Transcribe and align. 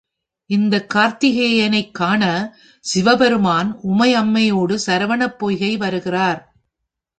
இந்த 0.49 0.85
கார்த்திகேயனைக் 0.93 1.91
காண 1.91 2.23
சிவபெருமான் 2.79 3.79
உமையம்மையோடு 3.83 4.77
சரவணப் 4.87 5.39
பொய்கை 5.39 5.77
வருகிறார். 5.77 6.61